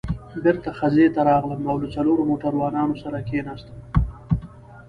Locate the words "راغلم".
1.29-1.61